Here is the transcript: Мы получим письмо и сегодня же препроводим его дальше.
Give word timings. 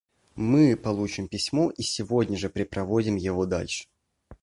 Мы 0.35 0.75
получим 0.75 1.27
письмо 1.27 1.69
и 1.69 1.83
сегодня 1.83 2.35
же 2.35 2.49
препроводим 2.49 3.17
его 3.17 3.45
дальше. 3.45 3.85